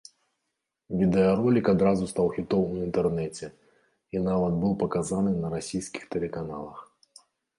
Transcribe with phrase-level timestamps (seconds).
[1.01, 3.47] Відэаролік адразу стаў хітом у інтэрнэце
[4.17, 6.79] і нават быў паказаны на расійскіх тэлеканалах.